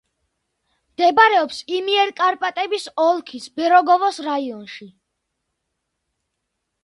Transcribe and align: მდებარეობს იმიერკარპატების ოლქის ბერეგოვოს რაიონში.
მდებარეობს 0.93 1.57
იმიერკარპატების 1.79 2.87
ოლქის 3.05 3.45
ბერეგოვოს 3.59 4.19
რაიონში. 4.29 4.91